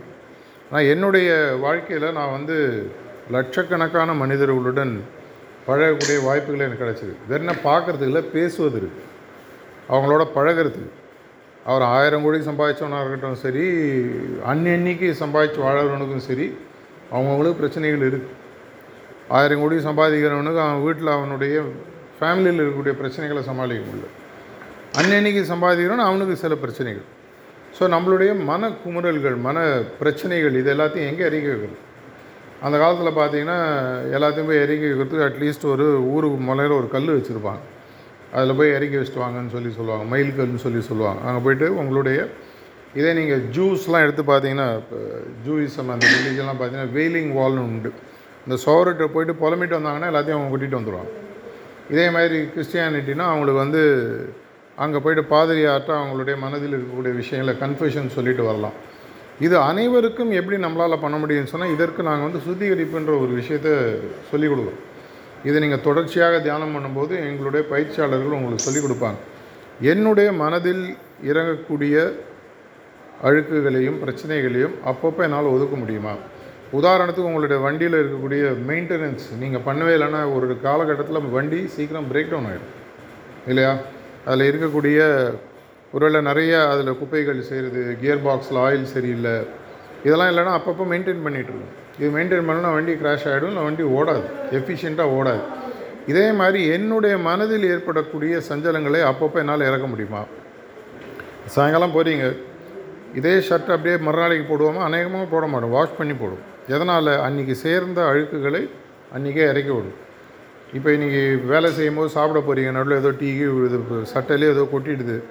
ஆனால் 0.69 0.89
என்னுடைய 0.93 1.31
வாழ்க்கையில் 1.65 2.07
நான் 2.19 2.35
வந்து 2.37 2.57
லட்சக்கணக்கான 3.37 4.15
மனிதர்களுடன் 4.23 4.95
பழகக்கூடிய 5.67 6.19
வாய்ப்புகள் 6.29 6.67
எனக்கு 6.67 6.85
கிடச்சிது. 6.85 7.15
வெறும் 7.31 7.65
பார்க்குறதுக்கு 7.69 8.11
இல்லை 8.11 8.23
பேசுவது 8.37 8.77
இருக்குது 8.81 9.09
அவங்களோட 9.93 10.23
பழகிறதுக்கு. 10.37 10.91
அவர் 11.71 11.85
ஆயிரம் 11.97 12.25
கோடி 12.25 12.39
சம்பாதிச்சவனாக 12.51 13.03
இருக்கட்டும் 13.03 13.43
சரி 13.43 13.67
அன்னன்னைக்கு 14.53 15.09
சம்பாதிச்சு 15.23 15.61
வாழறவனுக்கும் 15.67 16.25
சரி 16.29 16.47
அவங்கவுங்களுக்கு 17.13 17.61
பிரச்சனைகள் 17.61 18.05
இருக்குது 18.09 18.41
ஆயிரம் 19.39 19.63
கோடி 19.63 19.77
சம்பாதிக்கிறவனுக்கு 19.89 20.61
அவன் 20.67 20.83
வீட்டில் 20.87 21.17
அவனுடைய 21.17 21.55
ஃபேமிலியில் 22.19 22.63
இருக்கக்கூடிய 22.63 22.95
பிரச்சனைகளை 23.01 23.43
சமாளிக்க 23.51 23.83
முடியல. 23.89 24.09
அன்னன்னைக்கு 25.01 25.43
சம்பாதிக்கிறவன் 25.53 26.09
அவனுக்கு 26.09 26.35
சில 26.45 26.55
பிரச்சனைகள். 26.65 27.07
ஸோ 27.77 27.83
நம்மளுடைய 27.95 28.33
மன 28.51 28.69
குமுறல்கள் 28.83 29.37
மன 29.47 29.59
பிரச்சனைகள் 30.01 30.59
இது 30.61 30.71
எல்லாத்தையும் 30.75 31.09
எங்கே 31.11 31.25
இறக்கி 31.31 31.51
வைக்கிறது 31.53 31.79
அந்த 32.67 32.77
காலத்தில் 32.83 33.19
பார்த்தீங்கன்னா 33.21 33.57
எல்லாத்தையும் 34.17 34.51
போய் 34.51 34.63
இறக்கி 34.65 34.87
வைக்கிறதுக்கு 34.89 35.27
அட்லீஸ்ட் 35.29 35.65
ஒரு 35.75 35.87
ஊருக்கு 36.15 36.39
முலையில் 36.49 36.79
ஒரு 36.81 36.89
கல் 36.95 37.15
வச்சுருப்பாங்க. 37.17 37.63
அதில் 38.37 38.59
போய் 38.59 38.75
இறக்கி 38.77 38.97
வச்சுட்டு 38.99 39.23
வாங்கன்னு 39.25 39.55
சொல்லி 39.57 39.71
சொல்லுவாங்க. 39.79 40.05
மயில் 40.13 40.37
கல்னு 40.39 40.65
சொல்லி 40.67 40.81
சொல்லுவாங்க. 40.91 41.21
அங்கே 41.29 41.41
போயிட்டு 41.47 41.67
உங்களுடைய 41.81 42.19
இதே 43.01 43.11
நீங்கள் 43.19 43.43
ஜூஸ்லாம் 43.57 44.05
எடுத்து 44.07 44.23
பார்த்தீங்கன்னா 44.31 44.69
இப்போ 44.81 44.99
ஜூயிசம் 45.47 45.93
அந்த 45.95 46.07
ரிலீஜன்லாம் 46.15 46.59
பார்த்தீங்கன்னா 46.61 46.95
வெயிலிங் 46.99 47.33
வால்னு 47.39 47.67
உண்டு. 47.69 47.93
இந்த 48.47 48.57
சோரட்டை 48.65 49.07
போயிட்டு 49.07 49.35
புலம்பிட்டு 49.43 49.77
வந்தாங்கன்னா 49.79 50.11
எல்லாத்தையும் 50.13 50.39
அவங்க 50.39 50.51
கூட்டிகிட்டு 50.53 50.81
வந்துடுவாங்க 50.81 51.13
இதே 51.91 52.11
மாதிரி 52.11 52.39
கிறிஸ்டியானிட்டினா 52.55 53.25
அவங்களுக்கு 53.33 53.61
வந்து 53.65 53.83
அங்கே 54.77 54.99
போயிட்டு 54.99 55.37
பாதிரியார்ட்ட 55.37 55.93
அவங்களுடைய 56.01 56.39
மனதில் 56.39 56.75
இருக்கக்கூடிய 56.75 57.15
விஷயங்களை 57.15 57.55
கன்ஃபியூஷன் 57.61 58.07
சொல்லிட்டு 58.07 58.45
வரலாம். 58.45 58.77
இது 59.41 59.59
அனைவருக்கும் 59.59 60.31
எப்படி 60.31 60.57
நம்மளால் 60.63 61.01
பண்ண 61.01 61.17
முடியும்னு 61.19 61.53
சொன்னால் 61.53 61.75
இதற்கு 61.75 62.03
நாங்கள் 62.03 62.27
வந்து 62.29 62.41
சுத்திகரிப்புன்ற 62.47 63.13
ஒரு 63.21 63.33
விஷயத்தை 63.41 63.73
சொல்லிக் 64.31 64.53
கொடுக்குறோம். 64.53 64.81
இதை 65.45 65.61
நீங்கள் 65.61 65.81
தொடர்ச்சியாக 65.81 66.39
தியானம் 66.39 66.75
பண்ணும்போது 66.77 67.13
எங்களுடைய 67.29 67.67
பயிற்சியாளர்கள் 67.69 68.37
உங்களுக்கு 68.39 68.67
சொல்லிக் 68.67 68.85
கொடுப்பாங்க. 68.85 69.21
என்னுடைய 69.81 70.33
மனதில் 70.33 70.97
இறங்கக்கூடிய 71.25 72.13
அழுக்குகளையும் 73.23 73.99
பிரச்சனைகளையும் 73.99 74.75
அப்பப்போ 74.87 75.23
என்னால் 75.23 75.55
ஒதுக்க 75.57 75.77
முடியுமா? 75.77 76.15
உதாரணத்துக்கு 76.79 77.31
உங்களுடைய 77.31 77.59
வண்டியில் 77.65 77.97
இருக்கக்கூடிய 78.01 78.43
மெயின்டெனன்ஸ் 78.69 79.25
நீங்கள் 79.41 79.65
பண்ணவே 79.67 79.95
இல்லைன்னா 79.97 80.21
ஒரு 80.37 80.47
காலகட்டத்தில் 80.67 81.27
வண்டி 81.35 81.61
சீக்கிரம் 81.75 82.09
பிரேக் 82.13 82.31
டவுன் 82.33 82.49
ஆகிடும் 82.51 82.71
இல்லையா? 83.51 83.73
அதில் 84.29 84.49
இருக்கக்கூடிய 84.51 84.99
ஒருவேளை 85.97 86.21
நிறைய 86.29 86.53
அதில் 86.73 86.99
குப்பைகள் 87.01 87.41
செய்கிறது 87.49 87.81
கியர் 88.03 88.23
பாக்ஸில் 88.27 88.61
ஆயில் 88.67 88.87
சரியில்லை 88.95 89.35
இதெல்லாம் 90.07 90.31
இல்லைனா 90.33 90.53
அப்பப்போ 90.59 90.85
மெயின்டைன் 90.93 91.25
பண்ணிகிட்ருக்கோம் 91.25 91.73
இது 91.99 92.09
மெயின்டைன் 92.15 92.47
பண்ணால் 92.49 92.77
வண்டி 92.77 92.95
கிராஷ் 93.01 93.27
ஆகிடும் 93.33 93.51
இல்லை 93.53 93.65
வண்டி 93.67 93.85
ஓடாது 93.99 94.23
எஃபிஷியண்ட்டாக 94.59 95.17
ஓடாது. 95.19 95.43
இதே 96.13 96.25
மாதிரி 96.41 96.61
என்னுடைய 96.77 97.17
மனதில் 97.27 97.67
ஏற்படக்கூடிய 97.73 98.37
சஞ்சலங்களை 98.49 99.03
அப்பப்போ 99.11 99.41
என்னால் 99.43 99.69
இறக்க 99.71 99.87
முடியுமா? 99.93 100.23
சாயங்காலம் 101.57 101.95
போகிறீங்க 101.97 102.25
இதே 103.21 103.35
ஷர்ட் 103.49 103.75
அப்படியே 103.75 103.97
மறுநாளைக்கு 104.07 104.47
போடுவோமா? 104.51 104.83
அநேகமாக 104.89 105.29
போட 105.35 105.47
மாட்டோம் 105.53 105.77
வாஷ் 105.77 105.99
பண்ணி 106.01 106.17
போடுவோம். 106.23 106.47
எதனால் 106.69 107.13
அன்றைக்கி 107.27 107.53
சேர்ந்த 107.53 108.01
அழுக்குகளை 108.11 108.63
அன்றைக்கே 109.13 109.45
இறக்கி 109.53 109.73
விடும் 109.75 109.99
இப்போ 110.77 110.91
இன்றைக்கி 110.91 111.47
வேலை 111.47 111.71
செய்யும் 111.73 111.95
போது 111.95 112.09
சாப்பிட 112.09 112.41
போகிறீங்க 112.41 112.71
நடுவில் 112.77 112.99
ஏதோ 112.99 113.11
டீ 113.11 113.31
இது 113.37 113.79
சட்டையிலே 114.13 114.47
ஏதோ 114.55 114.69
கொட்டிடுது. 114.75 115.23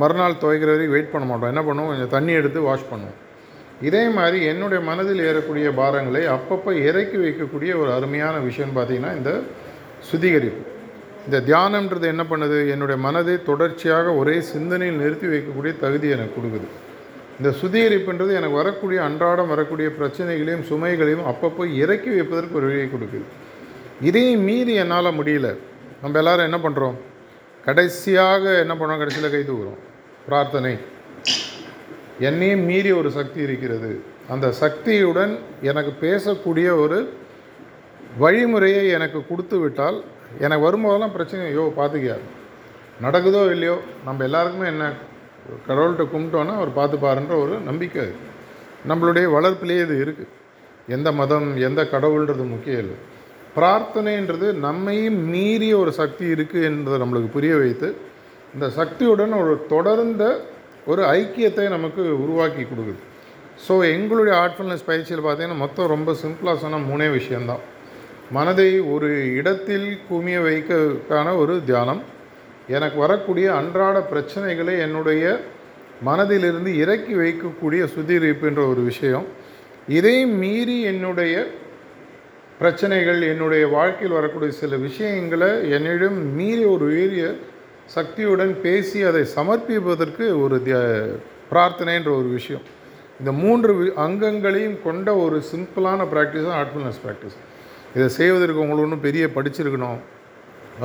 மறுநாள் 0.00 0.40
துவைக்கிற 0.42 0.70
வரைக்கும் 0.74 0.94
வெயிட் 0.96 1.10
பண்ண 1.12 1.26
மாட்டோம். 1.28 1.50
என்ன 1.52 1.62
பண்ணுவோம்? 1.62 1.90
கொஞ்சம் 1.92 2.08
தண்ணி 2.08 2.32
எடுத்து 2.32 2.60
வாஷ் 2.60 2.90
பண்ணுவோம். 2.90 3.18
இதே 3.80 4.08
மாதிரி 4.08 4.44
என்னுடைய 4.44 4.84
மனதில் 4.84 5.24
ஏறக்கூடிய 5.28 5.68
பாரங்களை 5.80 6.22
அப்பப்போ 6.36 6.72
இறக்கி 6.88 7.16
வைக்கக்கூடிய 7.16 7.78
ஒரு 7.78 7.92
அருமையான 7.92 8.38
விஷயம்னு 8.38 8.78
பார்த்தீங்கன்னா 8.78 9.16
இந்த 9.16 9.40
சுத்திகரிப்பு. 10.10 10.62
இந்த 11.26 11.40
தியானம்ன்றது 11.40 12.02
என்ன 12.02 12.24
பண்ணுது? 12.30 12.70
என்னுடைய 12.70 13.00
மனதை 13.02 13.42
தொடர்ச்சியாக 13.42 14.14
ஒரே 14.14 14.40
சிந்தனையில் 14.40 14.96
நிறுத்தி 14.96 15.26
வைக்கக்கூடிய 15.26 15.78
தகுதி 15.78 16.08
எனக்கு 16.08 16.36
கொடுக்குது. 16.40 16.68
இந்த 17.38 17.50
சுத்திகரிப்புன்றது 17.60 18.32
எனக்கு 18.38 18.60
வரக்கூடிய 18.60 19.02
அன்றாடம் 19.02 19.46
வரக்கூடிய 19.46 19.88
பிரச்சனைகளையும் 19.88 20.66
சுமைகளையும் 20.70 21.24
அப்பப்போ 21.30 21.64
இறக்கி 21.74 22.10
வைப்பதற்கு 22.10 22.54
ஒரு 22.54 22.66
வழியை 22.66 22.88
கொடுக்குது. 22.88 23.26
இதையும் 24.00 24.40
மீறி 24.40 24.74
என்னால் 24.74 25.16
முடியல. 25.20 25.48
நம்ம 26.02 26.18
எல்லாரும் 26.18 26.48
என்ன 26.50 26.58
பண்ணுறோம் 26.68 26.96
கடைசியாக 27.64 28.58
என்ன 28.58 28.74
பண்ணுறோம் 28.74 29.02
கடைசியில் 29.02 29.30
கை 29.30 29.42
தூக்குறோம். 29.42 29.80
பிரார்த்தனை. 30.26 30.78
என்னையும் 32.18 32.64
மீறி 32.64 32.92
ஒரு 32.92 33.10
சக்தி 33.10 33.40
இருக்கிறது. 33.40 34.02
அந்த 34.28 34.52
சக்தியுடன் 34.52 35.38
எனக்கு 35.62 35.92
பேசக்கூடிய 36.00 36.68
ஒரு 36.80 36.98
வழிமுறையை 38.18 38.82
எனக்கு 38.96 39.26
கொடுத்து 39.28 39.58
விட்டால் 39.58 40.04
எனக்கு 40.38 40.64
வரும்போதெல்லாம் 40.66 41.12
பிரச்சனை 41.12 41.46
ஐயோ 41.46 41.72
பார்த்துக்கியா? 41.76 42.16
நடக்குதோ 43.02 43.50
இல்லையோ? 43.50 43.76
நம்ம 44.04 44.24
எல்லாருக்குமே 44.24 44.66
என்ன 44.66 44.84
கடவுள்கிட்ட 45.66 46.04
கும்பிட்டோன்னா 46.14 46.54
அவர் 46.60 46.78
பார்த்துப்பாருன்ற 46.80 47.34
ஒரு 47.44 47.54
நம்பிக்கை 47.68 48.00
அது. 48.04 48.14
நம்மளுடைய 48.90 49.26
வளர்ப்பிலேயே 49.36 49.82
இது 49.86 49.96
இருக்குது 50.04 50.32
எந்த 50.96 51.08
மதம் 51.20 51.48
எந்த 51.68 51.80
கடவுள்ன்றது 51.94 52.44
முக்கியம் 52.54 52.82
இல்லை. 52.84 52.96
பிரார்த்தனைன்றது 53.56 54.46
நம்மையும் 54.66 55.18
மீறிய 55.32 55.74
ஒரு 55.82 55.92
சக்தி 56.00 56.26
இருக்குது 56.34 56.66
என்றதை 56.70 56.96
நம்மளுக்கு 57.02 57.30
புரிய 57.36 57.54
வைத்து 57.62 57.88
இந்த 58.54 58.66
சக்தியுடன் 58.78 59.34
ஒரு 59.42 59.52
தொடர்ந்த 59.74 60.24
ஒரு 60.92 61.02
ஐக்கியத்தை 61.18 61.66
நமக்கு 61.76 62.02
உருவாக்கி 62.24 62.64
கொடுக்குது. 62.64 63.00
ஸோ 63.66 63.74
எங்களுடைய 63.94 64.34
ஆர்ட்ஃபுல்னஸ் 64.42 64.88
பயிற்சியில் 64.88 65.24
பார்த்தீங்கன்னா 65.26 65.62
மொத்தம் 65.64 65.92
ரொம்ப 65.94 66.12
சிம்பிளாக 66.22 66.58
சொன்னால் 66.62 66.88
மூணே 66.90 67.06
விஷயந்தான் 67.18 67.62
மனதை 68.36 68.70
ஒரு 68.94 69.08
இடத்தில் 69.38 69.88
குமிய 70.08 70.38
வைக்கக்கான 70.48 71.36
ஒரு 71.42 71.54
தியானம் 71.70 72.02
எனக்கு 72.68 72.98
வரக்கூடிய 72.98 73.54
அன்றாட 73.54 74.06
பிரச்சனைகளை 74.12 74.78
என்னுடைய 74.78 75.40
மனதிலிருந்து 76.06 76.70
இறக்கி 76.74 77.14
வைக்கக்கூடிய 77.14 77.82
சுத்திகரிப்புன்ற 77.94 78.68
ஒரு 78.68 78.82
விஷயம். 78.82 79.26
இதை 79.88 80.26
மீறி 80.26 80.80
என்னுடைய 80.80 81.46
பிரச்சனைகள் 82.58 83.20
என்னுடைய 83.22 83.66
வாழ்க்கையில் 83.66 84.16
வரக்கூடிய 84.16 84.52
சில 84.52 84.76
விஷயங்களை 84.76 85.70
என்னிடம் 85.70 86.34
மீறி 86.36 86.64
ஒரு 86.64 86.84
உயரிய 86.84 87.34
சக்தியுடன் 87.86 88.60
பேசி 88.60 89.02
அதை 89.02 89.22
சமர்ப்பிப்பதற்கு 89.36 90.42
ஒரு 90.42 90.62
திய 90.62 90.76
பிரார்த்தனைன்ற 91.50 92.10
ஒரு 92.20 92.28
விஷயம். 92.28 92.62
இந்த 93.18 93.32
மூன்று 93.32 93.92
அங்கங்களையும் 93.96 94.78
கொண்ட 94.84 95.16
ஒரு 95.16 95.42
சிம்பிளான 95.52 96.06
ப்ராக்டிஸ் 96.14 96.48
தான் 96.48 96.66
ஆட்ஃபுல்னஸ் 96.66 97.02
ப்ராக்டிஸ் 97.04 97.36
இதை 97.94 98.08
செய்வதற்கு 98.08 98.60
உங்களுக்கு 98.60 98.86
ஒன்றும் 98.88 99.06
பெரிய 99.08 99.26
படிச்சிருக்கணும். 99.34 100.00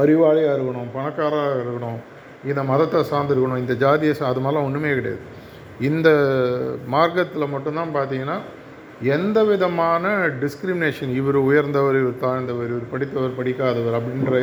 அறிவாளியாக 0.01 0.55
இருக்கணும் 0.57 0.89
பணக்காரராக 0.95 1.59
இருக்கணும் 1.63 1.99
இந்த 2.49 2.61
மதத்தை 2.71 2.99
சார்ந்திருக்கணும் 3.11 3.61
இந்த 3.63 3.73
ஜாதியை 3.83 4.13
சா 4.19 4.25
அது 4.31 4.41
மாதிரிலாம் 4.43 4.67
ஒன்றுமே 4.69 4.91
கிடையாது. 4.99 5.21
இந்த 5.89 6.09
மார்க்கத்தில் 6.95 7.53
மட்டும்தான் 7.53 7.95
பார்த்தீங்கன்னா 7.97 8.37
எந்த 9.15 9.39
விதமான 9.49 10.05
டிஸ்கிரிமினேஷன் 10.43 11.11
இவர் 11.19 11.37
உயர்ந்தவர் 11.49 11.97
இவர் 12.01 12.17
தாழ்ந்தவர் 12.23 12.71
இவர் 12.73 12.91
படித்தவர் 12.93 13.37
படிக்காதவர் 13.39 13.97
அப்படின்ற 13.99 14.41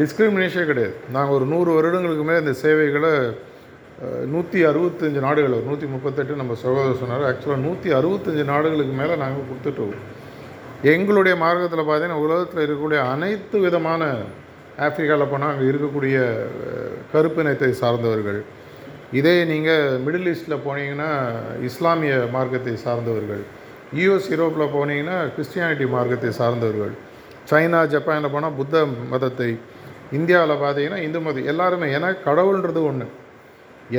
டிஸ்கிரிமினேஷனே 0.00 0.66
கிடையாது. 0.70 0.94
நாங்கள் 1.16 1.36
ஒரு 1.38 1.46
நூறு 1.52 1.70
வருடங்களுக்கு 1.76 2.26
மேலே 2.28 2.42
இந்த 2.44 2.54
சேவைகளை 2.62 3.12
நூற்றி 4.34 4.58
அறுபத்தஞ்சு 4.70 5.20
நாடுகள் 5.24 5.66
நூற்றி 5.68 5.86
முப்பத்தெட்டு 5.94 6.40
நம்ம 6.40 6.54
சகோதரர் 6.62 7.02
சொன்னார். 7.02 7.26
ஆக்சுவலாக 7.30 7.64
நூற்றி 7.66 7.88
அறுபத்தஞ்சு 7.98 8.44
நாடுகளுக்கு 8.52 8.94
மேலே 9.00 9.16
நாங்கள் 9.24 9.48
கொடுத்துட்டு 9.50 9.86
எங்களுடைய 10.92 11.34
மார்க்கத்தில் 11.42 11.82
பார்த்தீங்கன்னா 11.82 12.22
உலகத்தில் 12.24 12.62
இருக்கக்கூடிய 12.64 13.02
அனைத்து 13.12 13.56
விதமான 13.66 14.02
ஆப்பிரிக்காவில் 14.82 15.32
போனால் 15.32 15.52
அங்கே 15.52 15.66
இருக்கக்கூடிய 15.70 16.16
கருப்பு 17.12 17.40
இனத்தை 17.42 17.70
சார்ந்தவர்கள். 17.80 18.40
இதே 19.18 19.34
நீங்கள் 19.50 19.98
மிடில் 20.04 20.28
ஈஸ்டில் 20.30 20.62
போனீங்கன்னா 20.66 21.10
இஸ்லாமிய 21.68 22.14
மார்க்கத்தை 22.36 22.74
சார்ந்தவர்கள். 22.84 23.42
யூஎஸ் 24.00 24.30
யூரோப்பில் 24.32 24.72
போனீங்கன்னா 24.76 25.18
கிறிஸ்டியானிட்டி 25.34 25.86
மார்க்கத்தை 25.96 26.30
சார்ந்தவர்கள். 26.40 26.94
சைனா 27.50 27.80
ஜப்பானில் 27.92 28.32
போனால் 28.34 28.56
புத்த 28.60 28.84
மதத்தை. 29.12 29.50
இந்தியாவில் 30.18 30.62
பார்த்தீங்கன்னா 30.62 30.98
இந்து 31.06 31.20
மதம் 31.26 31.48
எல்லாருமே 31.52 31.86
ஏன்னா 31.96 32.10
கடவுள்ன்றது 32.26 32.80
ஒன்று 32.88 33.06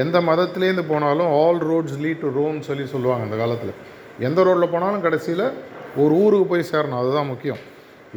எந்த 0.02 0.18
மதத்துலேருந்து 0.30 0.84
போனாலும் 0.92 1.32
ஆல் 1.42 1.62
ரோட்ஸ் 1.70 1.98
லீட் 2.04 2.22
டு 2.26 2.30
ரோம்னு 2.40 2.68
சொல்லி 2.68 2.86
சொல்லுவாங்க 2.94 3.26
அந்த 3.28 3.38
காலத்தில். 3.42 3.74
எந்த 4.28 4.40
ரோட்டில் 4.48 4.74
போனாலும் 4.76 5.06
கடைசியில் 5.06 5.46
ஒரு 6.04 6.14
ஊருக்கு 6.24 6.48
போய் 6.52 6.70
சேரணும். 6.72 7.00
அதுதான் 7.02 7.32
முக்கியம். 7.34 7.62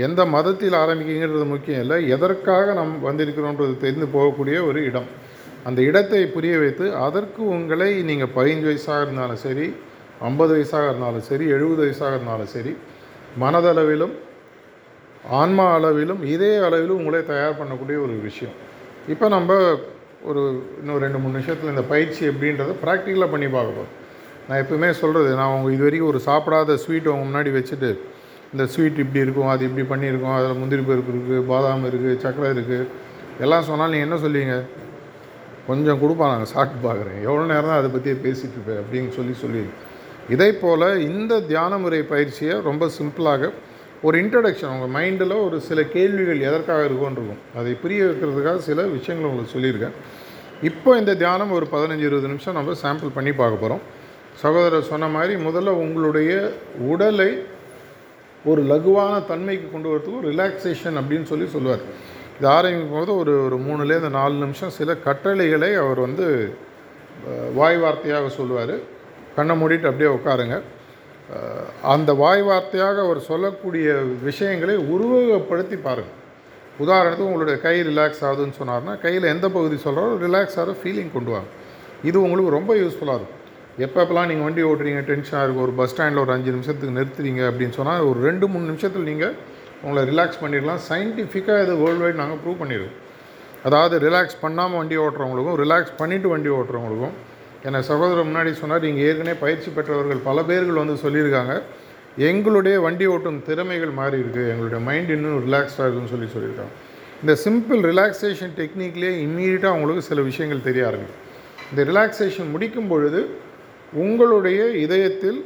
எந்த 0.06 0.20
மதத்தில் 0.34 0.76
ஆரம்பிக்கிங்கிறது 0.82 1.46
முக்கியம் 1.52 1.82
இல்லை. 1.84 1.98
எதற்காக 2.14 2.74
நாம் 2.78 2.92
வந்திருக்கிறோன்றது 3.08 3.74
தெரிந்து 3.84 4.06
போகக்கூடிய 4.14 4.56
ஒரு 4.68 4.80
இடம். 4.88 5.08
அந்த 5.68 5.80
இடத்தை 5.88 6.20
புரிய 6.36 6.54
வைத்து 6.62 6.84
அதற்கு 7.06 7.40
உங்களை 7.56 7.90
நீங்கள் 8.10 8.32
பதினஞ்சு 8.36 8.68
வயசாக 8.70 9.04
இருந்தாலும் 9.04 9.42
சரி 9.46 9.66
ஐம்பது 10.28 10.52
வயசாக 10.56 10.86
இருந்தாலும் 10.90 11.26
சரி 11.30 11.44
எழுபது 11.56 11.80
வயசாக 11.84 12.12
இருந்தாலும் 12.16 12.50
சரி 12.54 12.72
மனதளவிலும் 13.42 14.14
ஆன்மா 15.40 15.64
அளவிலும் 15.76 16.22
இதே 16.34 16.52
அளவிலும் 16.66 16.98
உங்களே 17.00 17.20
தயார் 17.30 17.58
பண்ணக்கூடிய 17.60 17.96
ஒரு 18.04 18.14
விஷயம். 18.28 18.56
இப்போ 19.12 19.26
நம்ம 19.36 19.56
ஒரு 20.28 20.42
இன்னும் 20.80 21.00
ரெண்டு 21.04 21.18
மூணு 21.22 21.34
நிமிஷத்தில் 21.36 21.72
இந்த 21.74 21.84
பயிற்சி 21.92 22.22
எப்படின்றத 22.30 22.72
ப்ராக்டிக்கலாக 22.84 23.30
பண்ணி 23.34 23.48
பார்க்க 23.56 23.78
போகிறோம் 23.78 23.94
நான் 24.48 24.60
எப்பவுமே 24.62 24.90
சொல்கிறது 25.00 25.30
நான் 25.40 25.54
உங்கள் 25.56 25.74
இது 25.76 25.84
வரைக்கும் 25.86 26.10
ஒரு 26.12 26.20
சாப்பிடாத 26.28 26.76
ஸ்வீட் 26.84 27.10
உங்கள் 27.12 27.28
முன்னாடி 27.28 27.50
வச்சுட்டு 27.56 27.90
இந்த 28.52 28.64
ஸ்வீட் 28.72 29.00
இப்படி 29.04 29.20
இருக்கும் 29.24 29.50
அது 29.52 29.62
இப்படி 29.68 29.84
பண்ணியிருக்கோம் 29.92 30.34
அதில் 30.36 30.60
முந்திரி 30.60 30.82
பருப்பு 30.90 31.12
இருக்குது 31.14 31.38
பாதாம் 31.52 31.86
இருக்குது 31.90 32.14
சக்கரை 32.24 32.50
இருக்குது 32.56 32.86
எல்லாம் 33.44 33.66
சொன்னால் 33.68 33.92
நீங்கள் 33.94 34.06
என்ன 34.08 34.18
சொல்லுவீங்க? 34.24 34.56
கொஞ்சம் 35.68 36.00
கொடுப்பா 36.02 36.26
நாங்கள் 36.32 36.52
சாப்பிட்டு 36.52 36.80
பார்க்குறேன். 36.86 37.18
எவ்வளோ 37.26 37.42
நேரம் 37.52 37.70
தான் 37.70 37.80
அதை 37.80 37.88
பற்றியே 37.94 38.16
பேசிகிட்டு 38.26 38.56
இருப்பேன் 38.56 38.80
அப்படின்னு 38.82 39.10
சொல்லி 39.16 39.34
சொல்லி 39.42 39.62
இதே 40.34 40.48
போல் 40.62 40.86
இந்த 41.08 41.34
தியான 41.50 41.72
முறை 41.82 42.00
பயிற்சியை 42.12 42.54
ரொம்ப 42.68 42.86
சிம்பிளாக 42.98 43.50
ஒரு 44.06 44.16
இன்ட்ரடக்ஷன் 44.22 44.72
உங்கள் 44.74 44.92
மைண்டில் 44.96 45.34
ஒரு 45.46 45.56
சில 45.68 45.82
கேள்விகள் 45.94 46.40
எதற்காக 46.48 46.82
இருக்கும்னு 46.88 47.18
இருக்கும். 47.18 47.42
அதை 47.58 47.72
புரிய 47.82 48.00
வைக்கிறதுக்காக 48.08 48.60
சில 48.68 48.82
விஷயங்கள் 48.96 49.28
உங்களுக்கு 49.30 49.54
சொல்லியிருக்கேன். 49.56 49.94
இப்போ 50.70 50.90
இந்த 51.00 51.12
தியானம் 51.22 51.54
ஒரு 51.58 51.66
பதினஞ்சு 51.74 52.04
இருபது 52.08 52.28
நிமிஷம் 52.32 52.56
நம்ம 52.58 52.76
சாம்பிள் 52.84 53.16
பண்ணி 53.16 53.32
பார்க்க 53.40 53.62
போகிறோம் 53.62 53.82
சகோதரர் 54.42 54.90
சொன்ன 54.92 55.06
மாதிரி 55.16 55.34
முதல்ல 55.46 55.70
உங்களுடைய 55.84 56.32
உடலை 56.92 57.30
ஒரு 58.50 58.62
லகுவான 58.70 59.14
தன்மைக்கு 59.30 59.68
கொண்டு 59.72 59.88
வரதுக்கு 59.90 60.20
ஒரு 60.20 60.30
ரிலாக்ஸேஷன் 60.32 60.98
அப்படின்னு 61.00 61.30
சொல்லி 61.32 61.46
சொல்லுவார். 61.54 61.82
இது 62.38 62.48
ஆரம்பிக்கும் 62.48 62.96
போது 62.98 63.10
ஒரு 63.16 63.32
ஒரு 63.44 63.56
மூணுலேருந்து 63.66 64.10
நாலு 64.18 64.34
நிமிஷம் 64.44 64.76
சில 64.78 64.94
கட்டளைகளை 65.06 65.70
அவர் 65.74 66.00
வந்து 66.06 66.26
வாய் 67.54 67.78
வார்த்தையாக 67.82 68.26
சொல்லுவார். 68.36 68.74
கண்ணை 69.36 69.54
மூடிட்டு 69.60 69.88
அப்படியே 69.90 70.10
உட்காருங்க. 70.18 70.56
அந்த 71.94 72.10
வாய் 72.22 72.42
வார்த்தையாக 72.50 72.98
அவர் 73.06 73.20
சொல்லக்கூடிய 73.30 73.88
விஷயங்களை 74.28 74.76
உருவகப்படுத்தி 74.94 75.76
பாருங்கள் 75.88 76.16
உதாரணத்துக்கு 76.84 77.28
உங்களுடைய 77.30 77.56
கை 77.64 77.76
ரிலாக்ஸ் 77.88 78.22
ஆகுதுன்னு 78.28 78.58
சொன்னார்னா 78.60 78.92
கையில் 79.04 79.32
எந்த 79.34 79.46
பகுதி 79.56 79.76
சொல்கிறாரோ 79.84 80.12
ரிலாக்ஸ் 80.26 80.58
ஆகிற 80.60 80.74
ஃபீலிங் 80.82 81.12
கொண்டு 81.16 81.30
வாங்க. 81.34 81.48
இது 82.08 82.22
உங்களுக்கு 82.22 82.56
ரொம்ப 82.58 82.72
யூஸ்ஃபுல்லாக 82.82 83.18
இருக்கும். 83.20 83.37
எப்பப்பெல்லாம் 83.86 84.28
நீங்கள் 84.30 84.46
வண்டி 84.46 84.62
ஓட்டுறீங்க 84.68 85.00
டென்ஷனாக 85.10 85.44
இருக்கும் 85.44 85.64
ஒரு 85.66 85.74
பஸ் 85.80 85.90
ஸ்டாண்டில் 85.92 86.22
ஒரு 86.24 86.32
அஞ்சு 86.36 86.50
நிமிஷத்துக்கு 86.54 86.94
நிறுத்துறீங்க 86.98 87.42
அப்படின்னு 87.48 87.74
சொன்னால் 87.78 88.06
ஒரு 88.10 88.18
ரெண்டு 88.28 88.46
மூணு 88.52 88.64
நிமிஷத்தில் 88.70 89.08
நீங்கள் 89.10 89.34
உங்களை 89.82 90.02
ரிலாக்ஸ் 90.10 90.40
பண்ணிடலாம். 90.44 90.80
சயின்டிஃபிக்காக 90.88 91.64
இது 91.66 91.74
வேர்ல்டு 91.82 92.04
வைட் 92.04 92.20
நாங்கள் 92.22 92.40
ப்ரூவ் 92.44 92.60
பண்ணிடுவோம் 92.62 92.96
அதாவது 93.68 93.94
ரிலாக்ஸ் 94.06 94.38
பண்ணாமல் 94.44 94.78
வண்டி 94.80 94.96
ஓட்டுறவங்களுக்கும் 95.04 95.58
ரிலாக்ஸ் 95.62 95.94
பண்ணிவிட்டு 96.00 96.28
வண்டி 96.34 96.50
ஓட்டுறவங்களுக்கும் 96.58 97.14
என்னை 97.66 97.80
சகோதரர் 97.90 98.28
முன்னாடி 98.28 98.50
சொன்னார் 98.62 98.84
நீங்கள் 98.88 99.06
ஏற்கனவே 99.08 99.36
பயிற்சி 99.44 99.68
பெற்றவர்கள் 99.76 100.26
பல 100.28 100.42
பேர்கள் 100.50 100.82
வந்து 100.82 100.96
சொல்லியிருக்காங்க 101.04 101.54
எங்களுடைய 102.28 102.76
வண்டி 102.84 103.06
ஓட்டும் 103.14 103.40
திறமைகள் 103.48 103.92
மாறி 103.98 104.16
இருக்குது 104.22 104.50
எங்களுடைய 104.52 104.80
மைண்ட் 104.88 105.10
இன்னும் 105.16 105.42
ரிலாக்ஸ்டாக 105.46 105.84
இருக்குன்னு 105.86 106.12
சொல்லி 106.14 106.28
சொல்லியிருக்காங்க. 106.34 106.72
இந்த 107.22 107.34
சிம்பிள் 107.44 107.80
ரிலாக்ஸேஷன் 107.90 108.54
டெக்னிக்லேயே 108.60 109.12
இம்மீடியட்டாக 109.26 109.72
அவங்களுக்கு 109.72 110.08
சில 110.10 110.20
விஷயங்கள் 110.30 110.66
தெரிய 110.68 110.82
ஆரம்பிக்கும். 110.88 111.22
இந்த 111.70 111.82
ரிலாக்ஸேஷன் 111.90 112.50
முடிக்கும் 112.54 112.90
பொழுது 112.92 113.20
உங்களுடைய 113.92 114.70
இதயத்தில் 114.70 115.38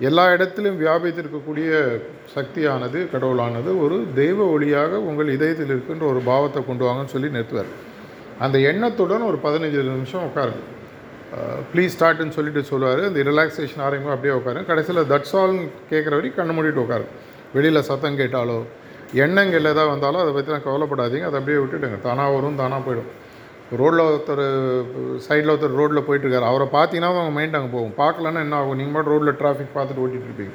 எல்லா 0.00 0.32
இடத்திலும் 0.32 0.80
வியாபித்திருக்கக்கூடிய 0.80 1.70
சக்தியானது 2.34 2.98
கடவுளானது 3.12 3.70
ஒரு 3.84 4.06
தெய்வ 4.14 4.58
ஒளியாக 4.58 4.92
உங்கள் 5.08 5.28
இதயத்தில் 5.28 5.72
இருக்கின்ற 5.74 6.06
ஒரு 6.06 6.20
பாவத்தை 6.30 6.60
கொண்டு 6.64 6.84
வாங்கன்னு 6.86 7.12
சொல்லி 7.14 7.28
நிறுத்துவார். 7.28 7.70
அந்த 8.38 8.58
எண்ணத்துடன் 8.58 9.28
ஒரு 9.30 9.38
பதினஞ்சு 9.44 9.82
நிமிஷம் 9.90 10.26
உட்காருங்க. 10.28 10.62
ப்ளீஸ் 11.72 11.94
ஸ்டார்ட்னு 11.94 12.36
சொல்லிட்டு 12.38 12.62
சொல்லுவார். 12.62 13.02
அந்த 13.04 13.22
ரிலாக்ஸேஷன் 13.30 13.84
ஆரம்பிக்கும் 13.86 14.14
அப்படியே 14.14 14.34
உட்காரு 14.38 14.64
கடைசியில் 14.64 15.08
தட்ஸ் 15.12 15.36
ஆல்னு 15.42 15.64
கேட்குற 15.90 16.14
வரைக்கும் 16.18 16.40
கண்ணு 16.40 16.56
மூடிட்டு 16.58 16.82
உட்காரு 16.86 17.06
வெளியில் 17.54 17.86
சத்தம் 17.90 18.18
கேட்டாலோ 18.18 18.58
எண்ணங்கள் 19.24 19.70
எதாவது 19.72 19.90
வந்தாலும் 19.92 20.22
அதை 20.22 20.32
பற்றிலாம் 20.36 20.66
கவலைப்படாதீங்க. 20.68 21.26
அதை 21.28 21.38
அப்படியே 21.40 21.58
விட்டுடுங்க. 21.62 22.00
தானாக 22.00 22.34
வரும் 22.34 22.60
தானாக 22.62 22.82
போயிடும். 22.86 23.10
ரோட்டில் 23.80 24.02
ஒருத்தர் 24.08 24.44
சைடில் 25.26 25.52
ஒருத்தர் 25.52 25.78
ரோட்டில் 25.80 26.06
போயிட்டுருக்காரு. 26.08 26.48
அவரை 26.50 26.66
பார்த்தீங்கன்னா 26.76 27.10
அவங்க 27.12 27.32
மைண்ட் 27.38 27.58
அங்கே 27.58 27.72
போகும். 27.76 27.94
பார்க்கலன்னா 28.02 28.42
என்ன 28.46 28.56
ஆகும்? 28.56 28.76
நீங்கள் 28.80 28.94
மட்டும் 28.96 29.12
ரோட்டில் 29.14 29.38
டிராஃபிக் 29.40 29.76
பார்த்துட்டு 29.78 30.04
ஓட்டிகிட்டு 30.04 30.28
இருப்பீங்க 30.30 30.54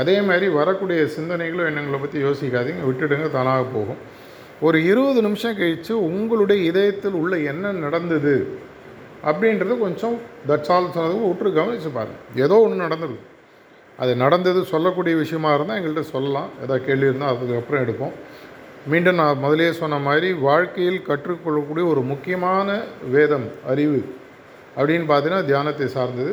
அதே 0.00 0.20
மாதிரி 0.20 0.46
வரக்கூடிய 0.48 1.00
சிந்தனைகளும் 1.16 1.68
எண்ணங்களை 1.70 1.98
பற்றி 2.00 2.18
யோசிக்காதீங்க. 2.26 2.82
விட்டுடுங்க 2.88 3.26
தானாக 3.30 3.64
போகும். 3.76 4.00
ஒரு 4.66 4.78
இருபது 4.84 5.20
நிமிஷம் 5.22 5.56
கழித்து 5.60 5.92
உங்களுடைய 6.08 6.62
இதயத்தில் 6.70 7.16
உள்ள 7.22 7.36
என்ன 7.52 7.72
நடந்தது 7.84 8.34
அப்படின்றது 9.30 9.74
கொஞ்சம் 9.84 10.16
தட்ஸ் 10.48 10.72
ஆல் 10.74 10.92
சொன்னதுக்கு 10.94 11.28
விட்டுரு 11.30 11.50
கவனித்து 11.58 11.90
பாருங்கள் 11.96 12.42
ஏதோ 12.44 12.56
ஒன்று 12.64 12.84
நடந்தது 12.84 13.16
அது 13.98 14.12
நடந்தது 14.16 14.60
சொல்லக்கூடிய 14.64 15.14
விஷயமா 15.16 15.54
இருந்தால் 15.54 15.78
எங்கள்கிட்ட 15.78 16.04
சொல்லலாம். 16.14 16.48
ஏதாவது 16.62 16.84
கேள்வி 16.86 17.08
இருந்தால் 17.10 17.32
அதுக்கப்புறம் 17.34 17.82
எடுப்போம். 17.84 18.14
மீண்டும் 18.90 19.14
நான் 19.14 19.38
முதலே 19.38 19.72
சொன்ன 19.72 19.98
மாதிரி 19.98 20.32
வாழ்க்கையில் 20.32 21.04
கற்றுக்கொள்ளக்கூடிய 21.08 21.84
ஒரு 21.88 22.00
முக்கியமான 22.00 22.68
வேதம் 23.10 23.46
அறிவு 23.66 24.00
அப்படின்னு 24.76 25.06
பார்த்தீங்கன்னா 25.10 25.44
தியானத்தை 25.44 25.86
சார்ந்தது. 25.86 26.32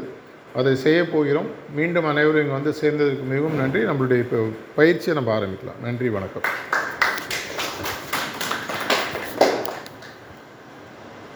அதை 0.55 0.75
செய்ய 0.75 1.05
போகிறோம். 1.05 1.49
மீண்டும் 1.75 2.05
அனைவரும் 2.05 2.41
இங்கே 2.41 2.57
வந்து 2.59 2.73
சேர்ந்ததுக்கு 2.81 3.25
மிகவும் 3.33 3.59
நன்றி. 3.61 3.83
நம்மளுடைய 3.85 4.19
இப்போ 4.25 4.41
பயிற்சியை 4.75 5.23
நம்ம 5.23 5.39
ஆரம்பிக்கலாம். 5.39 5.81
நன்றி 5.83 6.09
வணக்கம். 6.09 6.47